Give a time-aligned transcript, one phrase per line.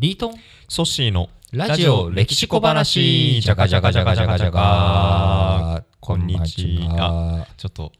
[0.00, 0.34] リートン。
[0.66, 3.42] ソッシーのラジオ歴史小話。
[3.42, 7.46] じゃがじゃがじゃがじゃがじゃがこんにちは。
[7.58, 7.92] ちょっと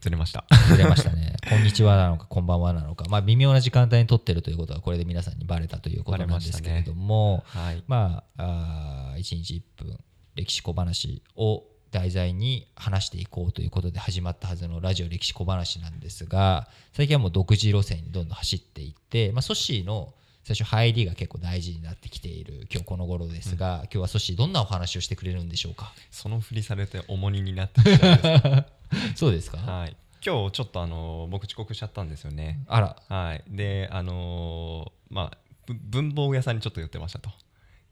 [0.00, 0.46] ずれました。
[0.70, 1.36] ずれましたね。
[1.50, 3.04] こんにちはなのかこんばんはなのか。
[3.10, 7.84] まあ微妙な時間帯に撮ってるということはこれで皆さんにバレたということなんですけれども、はい。
[7.86, 9.98] まああー1日1分
[10.34, 25.92] 歴史小話を題材に話していこうということで始まったはずのラジオ歴史小話なんですが最近はもう独自路線にどんどん走っていって、まあ、ソッシーの最初入りが結構大事になってきている今日この頃ですが、今日はソッシーどんなお話をしてくれるんでしょうか？
[26.10, 28.66] そのふりされて重荷になってきたんで
[29.12, 29.14] す。
[29.16, 29.96] そうですか、はい。
[30.24, 32.64] 今日ちょっとあの僕遅刻しちゃったんですよね。
[32.66, 33.44] あらはい。
[33.48, 37.30] で、あのーまあぶ文房具屋さんにちょっと寄ってましたと。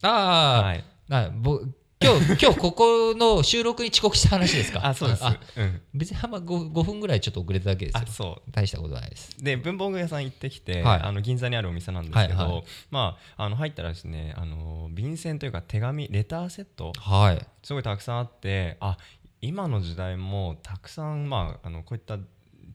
[0.03, 0.85] あー、はい。
[1.09, 1.61] なぼ
[2.03, 4.87] 今日今日ここの収録に遅刻した話ですか？
[4.87, 5.23] あ、そうです。
[5.23, 5.83] あうん。
[5.93, 8.51] 別にあんま 5, 5分ぐらいちょっと遅れただけですよあ、そう。
[8.51, 18.97] 大したことないですで文房具屋さん行ってきて、はいあの銀座にあるお店なんですけど、はいはいまあ、あの入ったらですねあの便箋というか手紙レターセットはいすごいたくさんあってあ
[19.43, 22.17] 今の時代もたくさん、まあ、あのこういった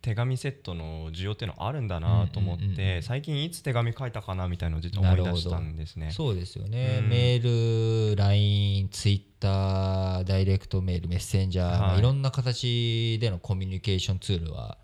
[0.06, 2.80] 手紙セットの需要っていうのはあるんだなと思って、うんうん。
[2.80, 6.12] うんうん最近いつ手紙書いたかなみたいなのを実は思い出したんですね。
[6.12, 7.09] そうですよね、うん。
[7.09, 11.80] メール、LINE、Twitter、ダイレクトメール、メッセンジャー、はい。
[11.80, 14.78] まあいろんな形でのコミュニケーションツールは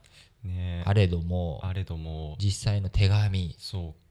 [0.43, 4.10] ねあれども、あれども実際の手紙そう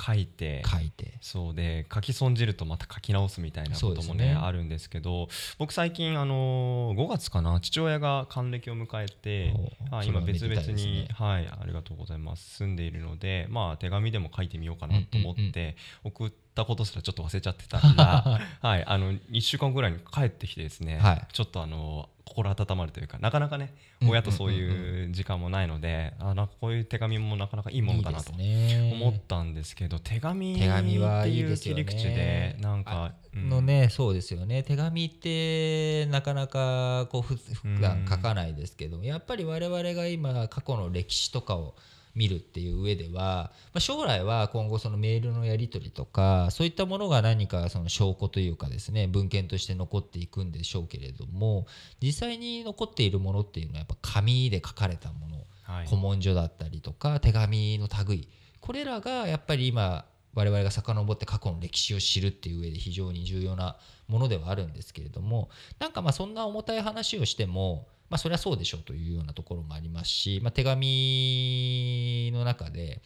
[0.00, 4.34] 書いて書いて、そうで書き損じるとまた書き直すみたいなこともねね。
[4.34, 9.54] あるんですけど僕最近あの5月かな父親が還暦を迎えて
[9.90, 11.08] おはいそれはめで今別々に、ね。
[11.12, 12.56] はいありがとうございます。
[12.56, 16.30] 住んでいるのでまあ手紙でも書いてみようかなと思って送っ
[16.60, 21.26] たことすらちょっと忘れちゃってたん だはいあの1週間ぐらいに帰ってきてですね、はい。
[21.32, 31.84] ちょっとあの心温まるというかなかなかねうん親とそういう時間もないので、あなんかこういう手紙もなかなかいいものだなと思ったんですけど手紙手紙はっていういいですよね。
[31.84, 33.48] 切り口でなんか、うん。
[33.48, 34.62] のね、そうですよね。
[34.62, 41.74] 手紙ってなかなかこうふ普段書かないですけど、やっぱり我々が今過去の歴史とかを
[42.14, 51.66] 見るっていう上では、まあ、将来は今後そのメールのやり取りとかそういったものが何かその証拠というかですね文献として残っていくんでしょうけれども
[52.02, 55.40] 実際に残っているものっていうのはやっぱ紙で書かれたもの
[55.70, 55.86] はい。
[55.86, 58.28] 古文書だったりとか手紙の類
[58.60, 60.04] これらがやっぱり今
[60.34, 63.76] 我々が遡って過去の歴史を知るっていう上で非常に重要な
[64.08, 73.00] ものではあるんですけれどもなんかまあそんな重たい話をしてもまあそりゃそうでしょうというようなところもありますし、まあ、手紙の中で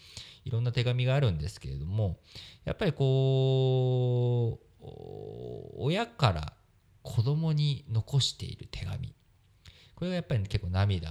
[0.45, 2.19] いろんな手紙があるんですけれども
[2.65, 6.53] やっぱりこうお親から
[7.03, 9.15] 子供に残している手紙。
[9.95, 11.11] これがやっぱり結構涙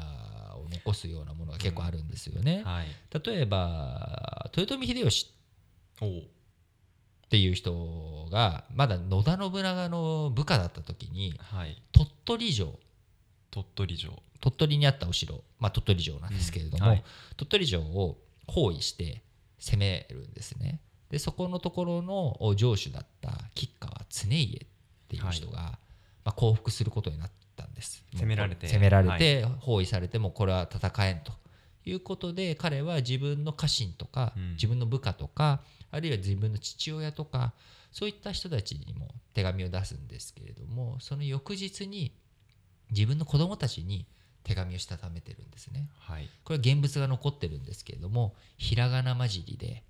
[0.55, 2.63] を残すようなものが結構あるんですよね。
[2.65, 2.87] はい。
[3.25, 5.33] 例えば豊臣秀吉
[6.01, 11.81] っていう人がまだ野田信長の部下だった時にはい。
[11.91, 12.79] 鳥取城
[13.53, 14.11] 鳥取城。
[14.41, 17.03] 鳥取にあったお城、まあ、鳥取城なんですけれども、うんはい。
[17.37, 19.21] 鳥取城を包囲して
[19.59, 20.79] 攻めるんですね。
[21.11, 25.77] でそこのところの城主だった吉川常家っていう人が、
[26.25, 28.03] まあ、降伏することになったんです。
[28.15, 31.31] 攻められて攻められて、包囲されてもこれは戦えんと
[31.85, 34.51] いうことで彼は自分の家臣とか、うん。
[34.53, 37.53] 自分の部下とかあるいは自分の父親とか
[37.91, 42.11] そういった人たちにも手紙を出すんですけれどもその翌日に
[42.93, 44.05] 自分の子供たちに
[44.43, 45.89] 手紙をしたためてるんですね。
[45.99, 49.83] はいこれは現物が残ってるんですけれどもひらがな混じりで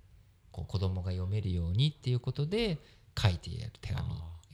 [0.52, 2.78] こう子供が読めるようにっていうことで
[3.18, 4.08] 書いてやる手紙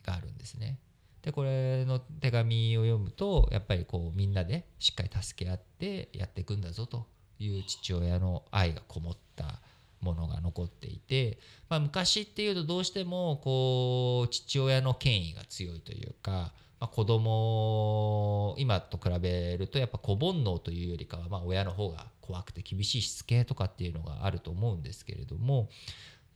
[0.05, 0.79] があるんですね。
[1.23, 7.07] でこれの手紙を読むとやっぱりこうみんなでしっかり助け合ってやっていくんだぞと
[7.39, 9.61] いう父親の愛がこもった
[10.01, 11.39] ものが残っていて、
[11.69, 25.69] まあ、昔っていうとどうしてもこう父親の権威が強いというか、まあ、子供今と比べるとやっぱ子煩悩というよりかはまあ親の方が怖くて厳しいしつけとかっていうのがあると思うんですけれども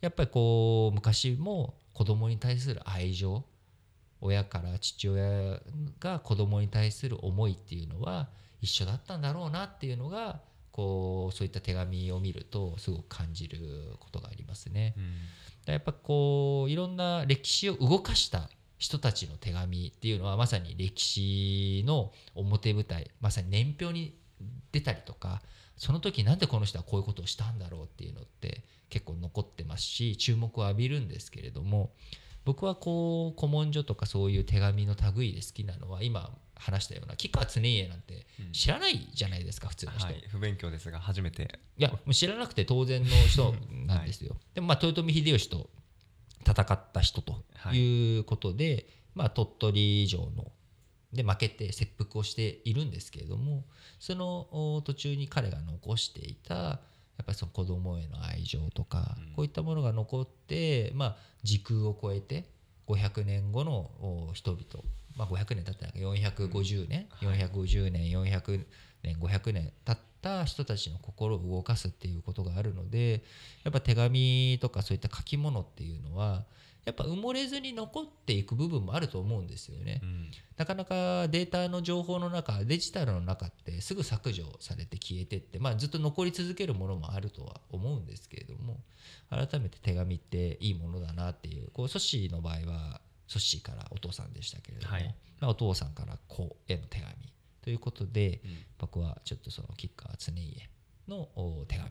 [0.03, 3.43] やっぱりこう昔も子供に対する愛情
[4.21, 5.61] 親から父親
[5.99, 8.29] が子供に対する思いっていうのは
[8.61, 10.41] 一緒だったんだろうなっていうのが
[10.73, 13.59] こうそういった手紙を見るとすごく感じる
[14.01, 14.95] ことがありますね。
[14.97, 15.05] うん
[15.73, 18.51] やっぱこういろんな歴史を動かした
[18.85, 24.15] 人たちの手紙っていうのはまさに歴史の表舞台まさに年表に
[24.73, 25.41] 出たりとか
[25.79, 31.93] その時なんでこの人はこういうことをしたんだろうっていうのって結構残ってますし注目を浴びるんですけれども
[32.45, 38.53] 僕はこう古文書とかそういう手紙の類で好きなのは今話したような吉川常家なんてうん。
[38.53, 41.59] 知らないじゃないですか普通の人、はい、不勉強ですが初めて。
[41.79, 43.55] いやもう知らなくて当然の人
[43.87, 45.71] なんですよ、 でもまあ豊臣秀吉と
[46.47, 47.43] 戦った人と
[47.73, 48.19] い。
[48.19, 50.53] うことで、はい、まあ、鳥取城の
[51.13, 53.65] で負けて切腹をしているんですけれども
[54.01, 62.45] その途中に彼が残していたやっぱりその子供への愛情とか、こういったものが残って、まあ、時空を超えて
[62.89, 64.65] 500年後の人々、
[65.17, 68.67] まあ、500年経ってない450年、うん、450年400
[69.05, 73.23] 年500年経った人たちの心を動かすっていうことがあるので
[73.63, 76.45] やっぱ手紙とかそういった書き物っていうのは
[76.87, 88.81] やっぱ埋もれずに残っていく部分もあると思うんですよね、うん、なかなかデータの情報の中デジタルの中ってすぐ削除されて消えてって、まあ、ずっと残り続けるものもあるとは思うんですけれども
[89.31, 97.13] 改めて手紙っていいものだなっていうこうソッシーの場合はソッシーからお父さんでしたけれども、はい、まあ、お父さんから子への手紙
[97.65, 100.69] ということで、うん、僕はちょっとその吉川常家
[101.09, 101.29] の
[101.67, 101.91] 手紙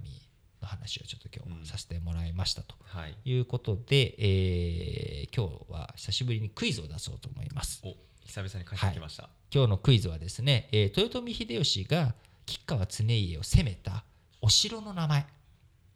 [0.62, 2.76] の話をちょっと今日させてもらいましたと。
[3.08, 3.40] い。
[3.40, 7.82] うことで、うんはい、えー、今日は久しぶりにクイズを出そうと思います。
[7.84, 12.14] お久々に帰ってきました、はい、今日のクイズはですね、えー、豊臣秀吉が
[12.46, 14.04] 吉川常家を攻めた
[14.42, 15.26] お城の名前。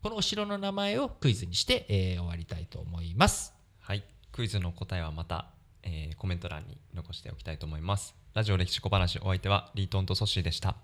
[0.02, 3.54] このお城の名前をクイズにして、えー、終わりたいと思います。
[3.80, 4.04] はい。
[4.32, 5.52] クイズの答えはまた、
[5.88, 8.14] えー、コメント欄に残しておきたいと思います。
[8.34, 10.76] ラジオ歴史小話お相手はリートンとソッシーでした。